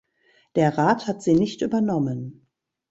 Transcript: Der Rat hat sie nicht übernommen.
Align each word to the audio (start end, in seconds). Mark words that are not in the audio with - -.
Der 0.55 0.79
Rat 0.79 1.05
hat 1.05 1.21
sie 1.21 1.35
nicht 1.35 1.61
übernommen. 1.61 2.47